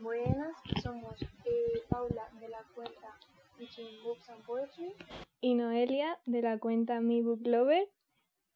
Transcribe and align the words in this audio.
Buenas, 0.00 0.56
somos 0.82 1.20
eh, 1.44 1.82
Paula 1.90 2.26
de 2.40 2.48
la 2.48 2.64
cuenta 2.74 3.18
Between 3.58 4.02
Books 4.02 4.30
and 4.30 4.42
Poetry. 4.46 4.94
Y 5.42 5.54
Noelia 5.54 6.18
de 6.24 6.40
la 6.40 6.58
cuenta 6.58 7.02
Mi 7.02 7.20
Book 7.20 7.46
Lover. 7.46 7.86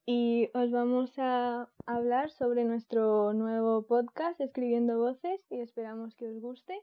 Y 0.07 0.49
os 0.55 0.71
vamos 0.71 1.19
a 1.19 1.69
hablar 1.85 2.31
sobre 2.31 2.65
nuestro 2.65 3.35
nuevo 3.35 3.83
podcast 3.83 4.41
Escribiendo 4.41 4.99
Voces 4.99 5.45
y 5.51 5.61
esperamos 5.61 6.15
que 6.15 6.29
os 6.29 6.41
guste. 6.41 6.83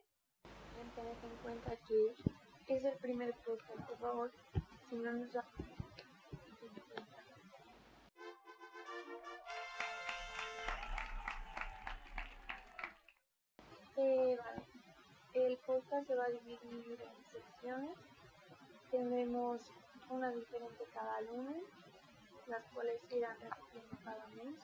Tened 0.96 1.08
en 1.08 1.38
cuenta 1.42 1.76
que 1.88 2.76
es 2.76 2.84
el 2.84 2.98
primer 3.00 3.34
podcast, 3.44 3.80
por 3.88 3.98
favor, 3.98 4.32
si 4.90 4.96
no 4.98 5.12
nos 5.12 5.34
da... 5.34 5.44
Eh, 13.98 14.38
vale. 14.38 14.62
El 15.34 15.58
podcast 15.58 16.08
se 16.08 16.16
va 16.16 16.26
a 16.26 16.30
dividir 16.30 17.02
en 17.02 17.32
secciones. 17.34 17.98
Tendremos 18.90 19.62
una 20.10 20.32
diferente 20.32 20.86
cada 20.94 21.20
lunes, 21.22 21.64
las 22.48 22.64
cuales 22.74 23.02
irán 23.12 23.38
repitiendo 23.40 23.98
cada 24.04 24.26
mes. 24.28 24.56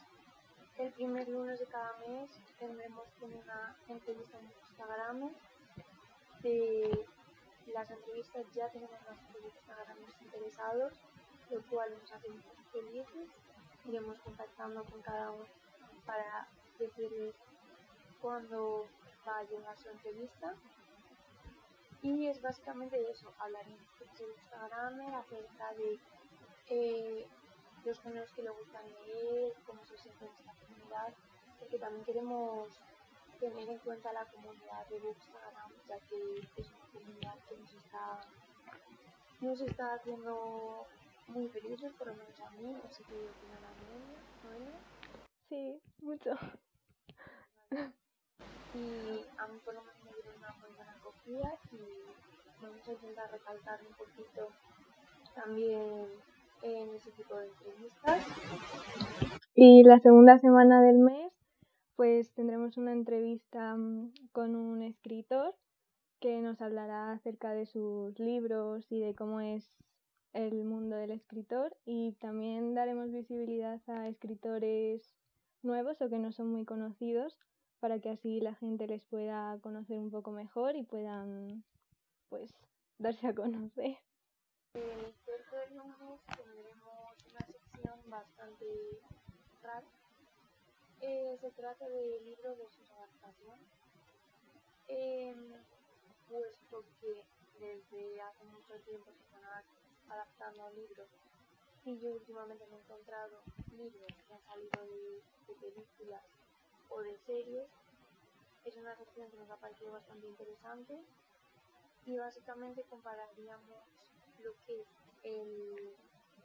El 0.77 0.91
primer 0.93 1.27
lunes 1.27 1.59
de 1.59 1.65
cada 1.65 1.97
mes 2.07 2.29
tendremos 2.57 3.05
una 3.21 3.75
entrevista 3.89 4.37
en 4.39 4.45
Instagram. 4.45 5.31
De 6.41 7.05
las 7.73 7.91
entrevistas 7.91 8.45
ya 8.53 8.69
tenemos 8.69 9.01
nuestros 9.05 9.43
Instagram 9.43 9.97
interesados, 10.21 10.93
lo 11.49 11.61
cual 11.63 11.91
nos 11.99 12.11
hace 12.13 12.29
muy 12.29 12.41
felices. 12.71 13.29
Iremos 13.85 14.19
contactando 14.19 14.85
con 14.85 15.01
cada 15.01 15.31
uno 15.31 15.45
para 16.05 16.47
decirles 16.79 17.35
cuándo 18.21 18.87
va 19.27 19.39
a 19.39 19.43
llegar 19.43 19.77
su 19.77 19.89
entrevista. 19.89 20.55
Y 22.01 22.27
es 22.27 22.41
básicamente 22.41 23.09
eso, 23.09 23.33
hablaremos 23.39 23.81
de 23.99 24.25
Instagram 24.25 25.15
acerca 25.15 25.73
de 25.73 25.99
eh, 26.67 27.27
los 27.83 27.99
géneros 27.99 28.31
que 28.33 28.43
le 28.43 28.49
gustan 28.49 28.83
leer, 28.91 29.53
cómo 29.65 29.83
se 29.85 29.97
siente 29.97 30.25
en 30.25 30.31
esta 30.31 30.53
comunidad, 30.53 31.13
porque 31.59 31.79
también 31.79 32.05
queremos 32.05 32.69
tener 33.39 33.69
en 33.69 33.79
cuenta 33.79 34.13
la 34.13 34.25
comunidad 34.25 34.87
de 34.87 34.99
Bookstagram, 34.99 35.71
ya 35.87 35.99
que 36.01 36.47
es 36.55 36.71
una 36.71 36.85
comunidad 36.93 37.35
que 37.47 37.57
nos 37.57 37.73
está, 37.73 38.19
nos 39.41 39.61
está 39.61 39.93
haciendo 39.95 40.87
muy 41.27 41.47
felices, 41.49 41.93
por 41.93 42.07
lo 42.07 42.15
menos 42.15 42.39
a 42.39 42.49
mí, 42.51 42.81
así 42.85 43.03
que 43.03 43.15
opinan 43.15 43.63
a 43.63 44.47
Noelia. 44.47 44.79
Sí, 45.49 45.81
mucho. 46.01 46.31
Y 48.77 49.25
a 49.37 49.47
mí 49.47 49.59
por 49.65 49.73
lo 49.73 49.81
menos 49.81 50.03
me 50.05 50.13
dieron 50.13 50.35
una 50.37 50.53
muy 50.61 50.75
buena 50.75 50.91
acogida 50.91 51.57
y 51.71 52.63
vamos 52.63 52.87
a 52.87 52.91
intentar 52.91 53.31
recalcar 53.31 53.79
un 53.81 53.93
poquito 53.93 54.49
también 55.33 56.05
en 56.61 56.89
ese 56.95 57.11
tipo 57.11 57.35
de 57.35 57.47
entrevistas. 57.47 58.25
Y 59.55 59.83
la 59.83 59.99
segunda 59.99 60.37
semana 60.37 60.81
del 60.81 60.99
mes, 60.99 61.33
pues 61.95 62.31
tendremos 62.33 62.77
una 62.77 62.91
entrevista 62.91 63.75
mm, 63.75 64.11
con 64.31 64.55
un 64.55 64.83
escritor 64.83 65.55
que 66.19 66.41
nos 66.41 66.61
hablará 66.61 67.11
acerca 67.11 67.53
de 67.53 67.65
sus 67.65 68.19
libros 68.19 68.91
y 68.91 68.99
de 68.99 69.15
cómo 69.15 69.41
es 69.41 69.75
el 70.33 70.63
mundo 70.63 70.95
del 70.95 71.11
escritor 71.11 71.75
y 71.85 72.11
también 72.13 72.75
daremos 72.75 73.11
visibilidad 73.11 73.81
a 73.87 74.07
escritores 74.07 75.15
nuevos 75.63 75.99
o 76.01 76.09
que 76.09 76.19
no 76.19 76.31
son 76.31 76.51
muy 76.51 76.65
conocidos 76.65 77.39
para 77.79 77.99
que 77.99 78.09
así 78.09 78.39
la 78.41 78.55
gente 78.55 78.87
les 78.87 79.03
pueda 79.03 79.57
conocer 79.61 79.99
un 79.99 80.11
poco 80.11 80.31
mejor 80.31 80.75
y 80.75 80.83
puedan 80.83 81.63
pues 82.29 82.53
darse 82.97 83.27
a 83.27 83.35
conocer. 83.35 83.97
El 84.73 85.13
tercer 85.25 85.71
lunes 85.71 86.19
tendremos 86.35 87.15
una 87.31 87.45
sección 87.45 88.09
bastante 88.09 88.65
rara. 89.63 89.87
Eh, 91.01 91.37
se 91.39 91.51
trata 91.51 91.87
de 91.87 92.21
libros 92.21 92.57
de 92.57 92.69
sus 92.69 92.89
adaptaciones. 92.91 93.67
Eh, 94.89 95.35
puesto 96.29 96.83
que 97.01 97.23
desde 97.59 98.21
hace 98.21 98.43
mucho 98.45 98.73
tiempo 98.85 99.11
se 99.11 99.23
están 99.23 99.43
adaptando 100.09 100.69
libros 100.71 101.07
y 101.85 101.97
yo 101.99 102.13
últimamente 102.13 102.65
me 102.67 102.77
he 102.77 102.79
encontrado 102.79 103.41
libros 103.71 104.07
que 104.27 104.33
han 104.33 104.43
salido 104.45 104.85
de, 104.85 105.21
de 105.47 105.53
películas 105.59 106.23
o 106.89 107.01
de 107.01 107.17
series. 107.25 107.67
Es 108.65 108.75
una 108.77 108.95
sección 108.95 109.29
que 109.31 109.37
nos 109.37 109.49
ha 109.49 109.57
parecido 109.57 109.91
bastante 109.91 110.27
interesante 110.27 110.99
y 112.05 112.17
básicamente 112.17 112.83
compararíamos 112.83 113.83
lo 114.43 114.53
que 114.65 114.81
es 114.81 114.87
el, 115.23 115.95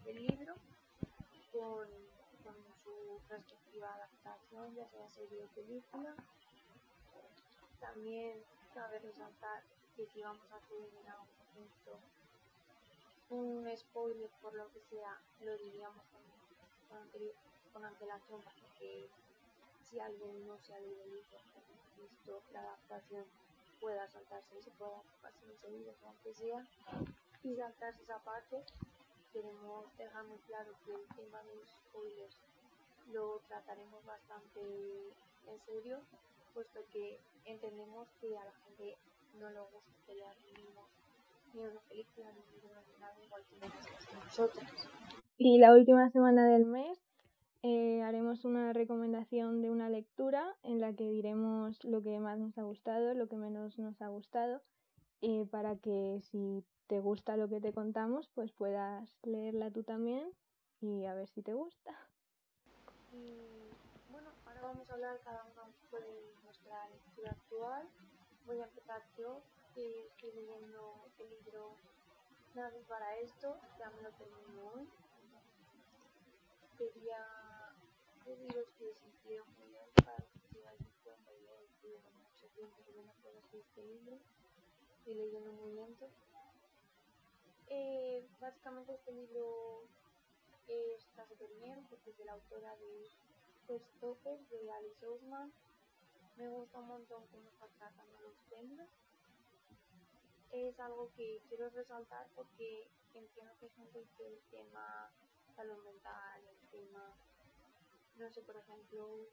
el 0.07 0.27
libro 0.27 0.55
con, 1.53 1.89
con, 2.43 2.55
su 2.83 3.21
respectiva 3.29 3.95
adaptación, 3.95 4.75
ya 4.75 4.89
sea 4.89 5.09
serie 5.09 5.45
o 5.45 5.49
película. 5.49 6.15
También 7.81 8.43
cabe 8.75 8.99
resaltar 8.99 9.63
que 9.97 10.07
si 10.07 10.23
vamos 10.23 10.51
a 10.53 10.57
hacer 10.57 10.91
en 11.01 11.09
algún 11.09 11.29
punto 11.55 12.01
un 13.31 13.77
spoiler 13.77 14.31
por 14.43 14.55
lo 14.55 14.71
que 14.73 14.81
sea, 14.81 15.21
lo 15.41 15.57
diríamos 15.59 16.05
con, 16.07 16.23
con, 16.89 17.09
con 17.73 17.85
antelación 17.85 18.43
para 18.43 18.57
que 18.79 19.09
si 19.83 19.99
alguien 20.01 20.47
no 20.47 20.59
se 20.59 20.75
ha 20.75 20.81
leído 20.81 21.03
el 21.05 21.11
libro, 21.11 21.39
visto 21.97 22.43
la 22.53 22.61
adaptación, 22.61 23.25
pueda 23.81 24.09
saltarse 24.09 24.63
se 24.63 24.71
pueda 24.73 25.03
pasar 25.21 25.43
enseguida, 25.51 25.93
aunque 26.07 26.35
sea, 26.35 26.65
y 27.43 27.57
saltarse 27.57 28.03
esa 28.03 28.19
parte. 28.21 28.63
Queremos 29.33 29.97
dejar 29.97 30.25
muy 30.25 30.39
claro 30.41 30.73
que 30.85 30.93
el 30.93 31.07
tema 31.17 31.43
de 31.43 31.57
los 31.57 31.69
spoilers 31.69 32.37
lo 33.13 33.41
trataremos 33.49 34.05
bastante 34.05 34.61
en 35.47 35.61
serio, 35.67 36.01
puesto 36.55 36.81
que 36.93 37.19
entendemos 37.45 38.09
que 38.21 38.37
a 38.39 38.45
la 38.45 38.53
gente 38.53 38.97
no 39.41 39.51
le 39.51 39.61
gusta 39.61 39.91
que 40.07 40.15
le 40.15 40.27
arruinemos 40.27 40.87
ni 41.55 41.61
una 41.61 41.81
película, 41.81 42.31
ni 42.33 42.41
un 42.41 42.63
libro, 42.63 42.81
ni 42.87 43.01
nada, 43.01 43.17
igual 43.25 43.43
que 43.47 44.15
nosotros. 44.15 44.65
Y 45.39 45.59
la 45.59 45.73
última 45.73 46.09
semana 46.11 46.47
del 46.47 46.67
mes 46.67 47.02
eh, 47.63 48.03
haremos 48.03 48.45
una 48.45 48.73
recomendación 48.73 49.63
de 49.63 49.71
una 49.71 49.89
lectura 49.89 50.57
en 50.63 50.81
la 50.81 50.93
que 50.93 51.09
diremos 51.09 51.83
lo 51.85 52.03
que 52.03 52.19
más 52.19 52.39
nos 52.39 52.57
ha 52.59 52.63
gustado, 52.63 53.15
lo 53.15 53.29
que 53.29 53.37
menos 53.37 53.79
nos 53.79 54.01
ha 54.03 54.09
gustado, 54.09 54.63
eh, 55.21 55.47
para 55.51 55.77
que 55.77 56.21
si 56.23 56.65
te 56.89 57.01
gusta 57.01 57.37
lo 57.37 57.49
que 57.49 57.61
te 57.61 57.73
contamos, 57.73 58.29
pues 58.35 58.53
puedas 58.53 59.17
leerla 59.23 59.71
tú 59.71 59.83
también 59.83 60.33
y 60.81 61.07
a 61.07 61.15
ver 61.15 61.29
si 61.29 61.43
te 61.43 61.55
gusta. 61.55 61.93
Bueno, 64.11 64.29
ahora 64.47 64.63
vamos 64.63 64.91
a 64.91 64.95
hablar 64.95 65.21
cada 65.25 65.45
uno 65.45 65.73
de 65.93 66.35
nuestra 66.45 66.89
lectura 66.91 67.31
actual. 67.31 67.89
Voy 68.47 68.59
a 68.61 68.65
empezar 68.65 69.03
yo, 69.17 69.41
que 69.75 70.07
estoy 70.09 70.33
leyendo 70.33 71.07
el 71.19 71.31
libro 71.31 71.77
Nada 72.55 72.71
para 72.87 73.17
esto, 73.21 73.57
ya 73.79 73.89
me 73.91 74.03
lo 74.03 74.11
termino 74.11 74.73
hoy. 74.75 74.87
Quería 76.77 77.42
libros 78.39 78.67
que 78.79 78.95
se 78.95 79.01
sintieron 79.01 79.47
muy 79.59 79.69
bien 79.69 79.89
para 80.05 80.19
los 80.19 80.31
que 80.33 80.49
se 80.53 80.61
dan 80.63 80.77
cuenta 81.05 81.33
y 81.33 81.45
yo 81.45 81.59
estuve 81.61 81.99
mucho 82.23 82.47
tiempo 82.55 82.77
leyendo 82.87 83.13
de 83.53 83.59
este 83.59 83.83
libro 83.83 84.19
y 85.07 85.15
leyendo 85.15 85.53
muy 85.53 85.73
lento. 85.73 86.09
Eh, 87.69 88.27
básicamente 88.41 88.95
este 88.95 89.13
libro 89.13 89.85
eh, 90.69 90.97
está 90.99 91.27
súper 91.27 91.51
bien 91.61 91.85
porque 91.89 92.11
es 92.11 92.19
de 92.19 92.25
la 92.25 92.33
autora 92.33 92.77
de 92.77 93.11
Christopher, 93.67 94.39
de 94.49 94.73
Alice 94.73 95.07
Ousman. 95.07 95.53
Me 96.37 96.49
gusta 96.49 96.79
un 96.79 96.89
montón 96.89 97.27
cómo 97.29 97.49
está 97.49 97.67
tratando 97.79 98.21
los 98.21 98.37
temas. 98.49 98.89
Es 100.51 100.79
algo 100.81 101.11
que 101.17 101.41
quiero 101.49 101.71
resaltar 101.71 102.29
porque 102.35 102.89
entiendo 103.15 103.53
que 103.59 103.67
hay 103.67 103.73
gente 103.73 104.07
que 104.17 104.27
el 104.27 104.41
tema 104.51 105.11
salud 105.57 105.83
mental, 105.85 106.43
el 106.47 106.69
tema 106.71 107.15
no 108.17 108.31
sé, 108.31 108.43
por 108.43 108.57
ejemplo, 108.57 109.29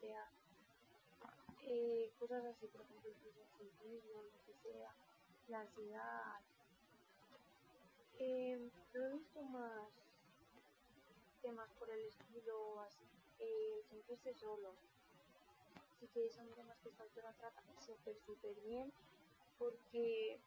sea, 0.00 0.30
eh, 1.62 2.12
cosas 2.18 2.44
así, 2.44 2.66
por 2.68 2.82
ejemplo, 2.82 3.10
el 3.10 4.02
lo 4.12 4.44
que 4.46 4.54
sea, 4.62 4.94
la 5.48 5.60
ansiedad. 5.60 6.40
Eh, 8.18 8.70
he 8.94 9.12
visto 9.12 9.42
más 9.42 9.90
temas 11.42 11.68
por 11.78 11.90
el 11.90 12.00
estilo 12.06 12.80
así, 12.80 13.04
eh, 13.38 13.84
sentirse 13.88 14.34
solo. 14.34 14.74
Así 15.96 16.08
que 16.08 16.30
son 16.30 16.48
temas 16.54 16.78
que 16.82 16.90
esta 16.90 17.02
autora 17.02 17.32
trata 17.34 17.62
súper, 17.80 18.16
súper 18.20 18.54
bien, 18.60 18.92
porque 19.58 20.40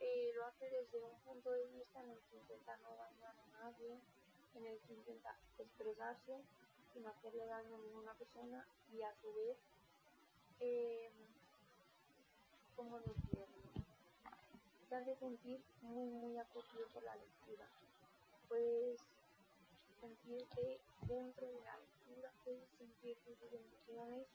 eh, 0.00 0.32
lo 0.34 0.46
hace 0.46 0.70
desde 0.70 1.02
un 1.02 1.18
punto 1.20 1.50
de 1.52 1.66
vista 1.66 2.00
en 2.02 2.10
el 2.10 2.20
que 2.30 2.36
intenta 2.36 2.76
no 2.78 2.96
en 3.62 4.66
el 4.66 4.76
que 4.80 4.92
intenta 4.92 5.36
expresarse 5.56 6.42
sin 6.92 7.06
hacerle 7.06 7.46
daño 7.46 7.76
a 7.76 7.78
ninguna 7.78 8.12
persona 8.14 8.66
y 8.92 9.02
a 9.02 9.14
su 9.20 9.32
vez, 9.34 9.56
eh, 10.58 11.10
¿cómo 12.74 12.98
decirlo? 12.98 13.46
Te 14.88 14.96
hace 14.96 15.14
sentir 15.14 15.62
muy, 15.82 16.10
muy 16.10 16.38
acogido 16.38 16.86
por 16.92 17.04
la 17.04 17.14
lectura. 17.14 17.68
Puedes 18.48 18.98
sentirte 20.00 20.80
dentro 21.06 21.46
de 21.46 21.60
la 21.60 21.76
lectura, 21.78 22.32
puedes 22.44 22.68
sentir 22.76 23.16
tus 23.18 23.52
emociones 23.52 24.26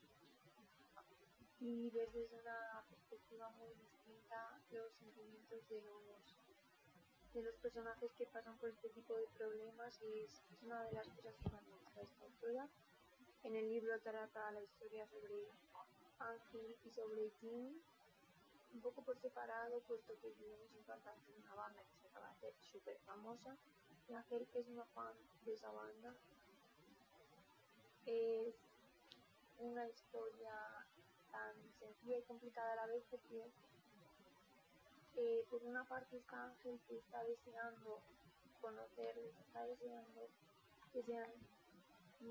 y 1.59 1.89
ver 1.89 2.09
desde 2.13 2.39
una 2.39 2.81
perspectiva 2.89 3.49
muy 3.59 3.73
distinta 3.73 4.57
los 4.71 4.93
sentimientos 4.93 5.67
de 5.67 5.81
los 5.81 6.36
de 7.37 7.43
los 7.43 7.55
personajes 7.57 8.11
que 8.17 8.25
pasan 8.25 8.57
por 8.57 8.69
este 8.69 8.89
tipo 8.89 9.15
de 9.15 9.27
problemas 9.37 10.01
y 10.01 10.21
es, 10.21 10.41
una 10.63 10.81
de 10.85 10.91
las 10.93 11.07
cosas 11.09 11.35
que 11.35 11.49
más 11.51 11.61
me 11.67 11.75
gusta 11.75 11.99
de 11.99 12.05
esta 12.07 12.25
autora. 12.25 12.67
En 13.43 13.55
el 13.55 13.69
libro 13.69 13.99
trata 14.01 14.51
la 14.51 14.61
historia 14.61 15.05
sobre 15.05 15.47
Ángel 16.17 16.75
y 16.83 16.89
sobre 16.89 17.29
Jim, 17.39 17.79
un 18.73 18.81
poco 18.81 19.03
por 19.03 19.19
separado, 19.19 19.79
puesto 19.81 20.19
que 20.19 20.33
Jim 20.33 20.57
es 20.65 20.73
un 20.73 20.83
cantante 20.85 21.31
de 21.31 21.37
una 21.37 21.53
banda 21.53 21.83
que 21.83 22.01
se 22.01 22.07
acaba 22.07 22.27
de 22.27 22.33
hacer 22.33 22.53
súper 22.59 22.97
famosa 23.05 23.55
y 24.09 24.13
Ángel 24.15 24.47
es 24.55 24.67
una 24.67 24.85
fan 24.85 25.13
de 25.45 25.53
esa 25.53 25.71
banda. 25.71 26.15
Es 28.07 28.55
una 29.59 29.87
historia 29.87 30.53
tan 31.31 31.53
sencilla 31.77 32.17
y 32.17 32.23
complicada 32.23 32.73
a 32.73 32.75
la 32.77 32.87
vez 32.87 33.03
porque 33.11 33.51
por 35.49 35.63
una 35.63 35.83
parte 35.85 36.17
está 36.17 36.43
Ángel 36.45 36.79
que 36.87 36.97
está 36.97 37.23
deseando 37.23 37.99
conocerles, 38.61 39.33
está 39.47 39.65
deseando 39.65 40.29
que 40.93 41.01
sean 41.01 41.31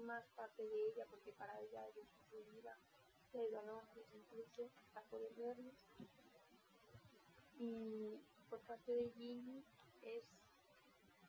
más 0.05 0.25
parte 0.37 0.63
de 0.63 0.89
ella, 0.89 1.05
porque 1.11 1.33
para 1.33 1.61
ella 1.61 1.89
es 1.89 2.07
su 2.31 2.37
vida, 2.55 2.77
de 3.33 3.51
dolor, 3.51 3.83
incluso 4.15 4.71
para 4.95 5.05
poder 5.07 5.33
verlos. 5.35 5.75
Y 7.59 8.21
por 8.49 8.61
parte 8.61 8.93
de 8.93 9.11
Ginny 9.11 9.65
es 10.03 10.25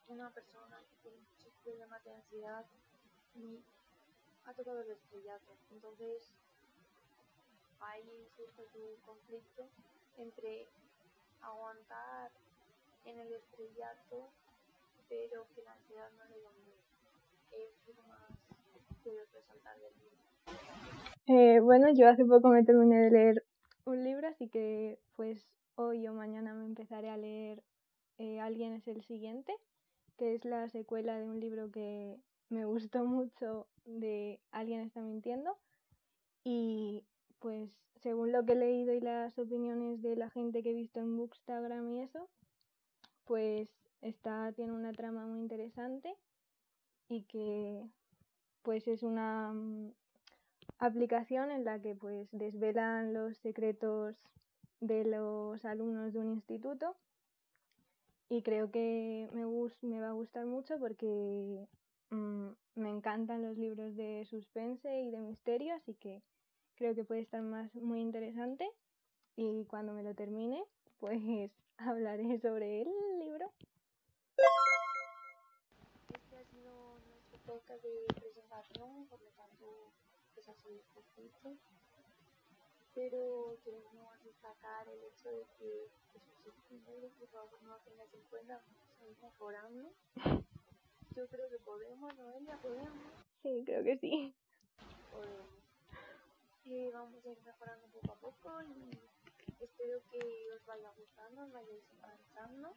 una 0.07 0.29
persona 0.29 0.77
que 0.77 1.09
tiene 1.09 1.17
muchos 1.17 1.53
problemas 1.63 2.03
de 2.03 2.11
ansiedad 2.11 2.65
y 3.35 3.63
ha 4.45 4.53
tocado 4.53 4.81
el 4.81 4.91
estrellato. 4.91 5.57
Entonces 5.71 6.31
ahí 7.79 8.27
surge 8.35 8.63
su 8.71 9.01
conflicto 9.05 9.67
entre 10.17 10.67
aguantar 11.41 12.31
en 13.05 13.19
el 13.19 13.33
estrellato, 13.33 14.29
pero 15.09 15.47
que 15.55 15.61
la 15.63 15.73
ansiedad 15.73 16.09
no 16.17 16.25
le 16.25 16.39
domine. 16.41 16.75
Es 17.51 17.95
lo 17.95 18.03
más 18.03 18.31
puedo 19.03 19.19
resaltar 19.33 19.75
del 19.79 19.93
libro. 19.99 20.17
Eh, 21.27 21.59
bueno, 21.59 21.87
yo 21.93 22.07
hace 22.09 22.25
poco 22.25 22.49
me 22.49 22.63
terminé 22.63 23.01
de 23.03 23.11
leer 23.11 23.45
un 23.85 24.03
libro, 24.03 24.27
así 24.27 24.49
que 24.49 24.99
pues 25.15 25.47
hoy 25.75 26.07
o 26.07 26.13
mañana 26.13 26.53
me 26.53 26.65
empezaré 26.65 27.09
a 27.09 27.17
leer 27.17 27.63
eh, 28.17 28.39
Alguien 28.39 28.73
es 28.73 28.87
el 28.87 29.03
siguiente, 29.03 29.53
que 30.17 30.35
es 30.35 30.43
la 30.43 30.67
secuela 30.69 31.17
de 31.19 31.29
un 31.29 31.39
libro 31.39 31.71
que 31.71 32.17
me 32.49 32.65
gustó 32.65 33.05
mucho 33.05 33.67
de 33.85 34.39
Alguien 34.51 34.81
está 34.81 35.01
mintiendo. 35.01 35.57
Y 36.43 37.05
pues 37.39 37.69
según 38.07 38.31
lo 38.31 38.45
que 38.45 38.53
he 38.53 38.55
leído 38.55 38.93
y 38.93 39.01
las 39.01 39.37
opiniones 39.37 40.01
de 40.01 40.15
la 40.15 40.29
gente 40.29 40.63
que 40.63 40.69
he 40.69 40.73
visto 40.73 41.01
en 41.01 41.17
Bookstagram 41.17 41.91
y 41.91 42.03
eso, 42.03 42.29
pues 43.25 43.69
esta 44.01 44.53
tiene 44.53 44.71
una 44.71 44.93
trama 44.93 45.25
muy 45.25 45.41
interesante 45.41 46.15
y 47.09 47.23
que 47.23 47.83
pues 48.61 48.87
es 48.87 49.03
una 49.03 49.51
mm, 49.51 49.91
aplicación 50.79 51.51
en 51.51 51.65
la 51.65 51.81
que 51.81 51.95
pues 51.95 52.29
desvelan 52.31 53.13
los 53.13 53.35
secretos 53.39 54.15
de 54.79 55.03
los 55.03 55.65
alumnos 55.65 56.13
de 56.13 56.19
un 56.19 56.31
instituto 56.31 56.95
y 58.29 58.41
creo 58.41 58.71
que 58.71 59.27
me, 59.33 59.43
me 59.81 59.99
va 59.99 60.07
a 60.07 60.13
gustar 60.13 60.45
mucho 60.45 60.79
porque 60.79 61.67
mm, 62.11 62.47
me 62.75 62.89
encantan 62.89 63.41
los 63.41 63.57
libros 63.57 63.97
de 63.97 64.23
suspense 64.29 65.01
y 65.01 65.11
de 65.11 65.19
misterio, 65.19 65.75
así 65.75 65.93
que 65.93 66.21
creo 66.77 66.93
que 66.95 67.03
puede 67.03 67.21
estar 67.21 67.41
más 67.41 67.73
muy 67.75 67.99
interesante 67.99 68.69
y 69.35 69.65
cuando 69.65 69.93
me 69.93 70.03
lo 70.03 70.13
termine 70.13 70.63
pues 70.99 71.19
hablaré 71.77 72.39
sobre 72.39 72.81
el 72.81 72.89
libro. 73.19 73.51
Este 76.13 76.37
ha 76.37 76.43
sido 76.45 76.71
nuestro 77.09 77.39
podcast 77.45 77.83
de 77.83 78.05
presentación, 78.13 79.07
por 79.07 79.21
lo 79.21 79.29
tanto 79.31 79.91
pues 80.33 80.47
ha 80.49 80.53
sido 80.55 80.81
poquito, 80.93 81.57
pero 82.93 83.57
queremos 83.63 84.23
destacar 84.23 84.87
el 84.87 85.03
hecho 85.03 85.29
de 85.29 85.45
que 85.57 85.85
es 85.85 86.53
primero, 86.69 87.09
por 87.19 87.27
favor 87.29 87.63
no 87.63 87.75
tengas 87.85 88.13
en 88.13 88.21
cuenta, 88.29 88.61
estamos 88.91 89.21
mejorando. 89.21 89.91
Yo 91.15 91.27
creo 91.27 91.49
que 91.49 91.57
podemos, 91.57 92.15
Noelia, 92.15 92.57
podemos. 92.61 92.91
Sí, 93.41 93.63
creo 93.65 93.83
que 93.83 93.97
sí. 93.97 94.35
Podemos 95.11 95.56
y 96.69 96.89
vamos 96.91 97.23
a 97.23 97.29
ir 97.29 97.41
mejorando 97.45 97.87
poco 97.87 98.11
a 98.11 98.15
poco 98.15 98.61
y 98.61 98.91
espero 99.63 100.01
que 100.11 100.19
os 100.53 100.65
vaya 100.65 100.91
gustando, 100.97 101.43
os 101.43 101.51
vayáis 101.53 101.83
enganchando. 101.95 102.75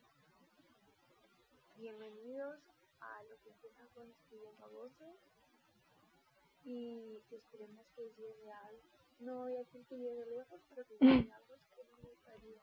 Bienvenidos 1.77 2.61
a 3.01 3.23
lo 3.25 3.37
que 3.43 3.51
empieza 3.51 3.85
con 3.93 4.09
escribiendo 4.09 4.65
a 4.65 4.69
voces 4.69 5.17
y 6.65 7.21
que 7.29 7.37
esperemos 7.37 7.85
que 7.97 8.03
llegue 8.17 8.53
algo. 8.53 8.83
No 9.19 9.41
voy 9.41 9.57
a 9.57 9.59
decir 9.59 9.85
que 9.87 9.99
llegue 9.99 10.25
lejos, 10.25 10.61
pero 10.69 10.87
que 10.87 10.95
llegue 10.95 11.33
algo 11.33 11.57
que 11.75 11.83
me 11.85 12.09
gustaría. 12.11 12.63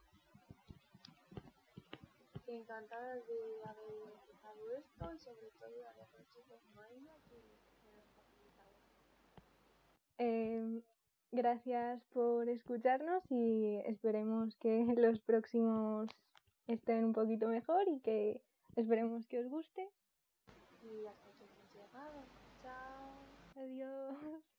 Encantada 2.47 3.15
de 3.15 3.63
haber 3.65 4.13
empezado 4.13 4.71
esto 4.77 5.13
y 5.13 5.19
sobre 5.19 5.51
todo 5.59 5.71
de 5.71 5.87
haber 5.87 6.07
hecho 6.21 6.41
con 6.47 6.73
María 6.73 7.11
que 7.27 7.35
me 7.35 7.91
lo 7.97 8.03
facilitado. 8.15 8.77
Gracias 11.31 12.01
por 12.13 12.47
escucharnos 12.47 13.21
y 13.29 13.75
esperemos 13.85 14.55
que 14.55 14.85
los 14.97 15.19
próximos 15.19 16.09
estén 16.67 17.03
un 17.03 17.13
poquito 17.13 17.47
mejor 17.47 17.87
y 17.87 17.99
que 17.99 18.41
esperemos 18.75 19.27
que 19.27 19.39
os 19.39 19.49
guste. 19.49 19.89
Y 20.83 21.05
hasta 21.05 21.29
que 21.37 21.43
hemos 21.43 21.73
llegado. 21.73 22.23
Chao. 22.63 23.63
Adiós. 23.63 24.56